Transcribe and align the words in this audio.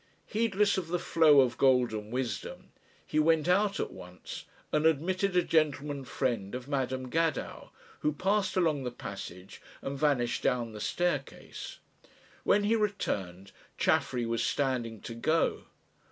Heedless 0.25 0.79
of 0.79 0.87
the 0.87 0.97
flow 0.97 1.41
of 1.41 1.59
golden 1.59 2.09
wisdom, 2.09 2.71
he 3.05 3.19
went 3.19 3.47
out 3.47 3.79
at 3.79 3.91
once 3.93 4.45
and 4.71 4.87
admitted 4.87 5.35
a 5.37 5.43
gentleman 5.43 6.05
friend 6.05 6.55
of 6.55 6.67
Madam 6.67 7.07
Gadow, 7.07 7.69
who 7.99 8.11
passed 8.11 8.57
along 8.57 8.83
the 8.83 8.89
passage 8.89 9.61
and 9.79 9.95
vanished 9.99 10.41
down 10.41 10.71
the 10.71 10.81
staircase. 10.81 11.77
When 12.43 12.63
he 12.63 12.75
returned 12.75 13.51
Chaffery 13.77 14.25
was 14.25 14.43
standing 14.43 15.01
to 15.01 15.13
go. 15.13 15.65